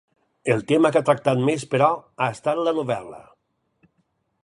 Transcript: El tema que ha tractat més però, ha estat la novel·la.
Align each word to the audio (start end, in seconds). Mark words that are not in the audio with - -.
El 0.53 0.63
tema 0.71 0.91
que 0.95 0.99
ha 1.01 1.07
tractat 1.09 1.43
més 1.51 1.67
però, 1.75 1.91
ha 2.27 2.31
estat 2.37 2.65
la 2.69 2.77
novel·la. 2.81 3.25